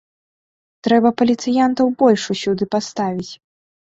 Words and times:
Трэба 0.85 1.09
паліцыянтаў 1.21 1.87
больш 2.01 2.23
усюды 2.37 2.63
паставіць! 2.77 3.31